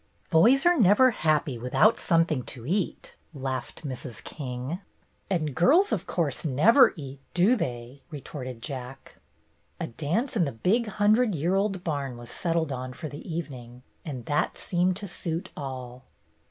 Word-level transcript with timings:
"Boys 0.31 0.65
are 0.65 0.79
never 0.79 1.11
happy 1.11 1.59
without 1.59 1.99
something 1.99 2.41
to 2.41 2.65
eat," 2.65 3.13
laughed 3.35 3.85
Mrs. 3.85 4.23
King. 4.23 4.79
"And 5.29 5.53
girls, 5.53 5.91
of 5.91 6.07
course, 6.07 6.43
never 6.43 6.93
eat, 6.97 7.21
do 7.35 7.55
they?" 7.55 8.01
retorted 8.09 8.63
Jack. 8.63 9.17
A 9.79 9.85
dance 9.85 10.35
in 10.35 10.45
the 10.45 10.51
big 10.51 10.87
hundred 10.87 11.35
year 11.35 11.53
old 11.53 11.83
barn 11.83 12.17
was 12.17 12.31
settled 12.31 12.71
on 12.71 12.93
for 12.93 13.09
the 13.09 13.31
evening, 13.31 13.83
and 14.03 14.25
that 14.25 14.57
seemed 14.57 14.95
to 14.95 15.07
suit 15.07 15.51
all. 15.55 16.05